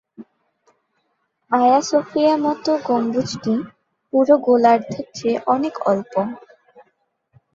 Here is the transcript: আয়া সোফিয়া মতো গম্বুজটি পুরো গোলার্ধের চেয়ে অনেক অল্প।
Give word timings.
আয়া 1.51 1.79
সোফিয়া 1.81 2.33
মতো 2.37 2.71
গম্বুজটি 2.87 3.53
পুরো 4.13 4.35
গোলার্ধের 4.45 5.05
চেয়ে 5.15 5.37
অনেক 5.47 5.73
অল্প। 5.87 6.13